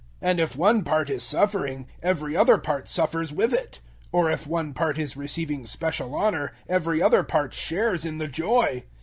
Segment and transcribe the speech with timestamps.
[0.23, 3.81] 012:026 And if one part is suffering, every other part suffers with it;
[4.11, 8.81] or if one part is receiving special honor, every other part shares in the joy.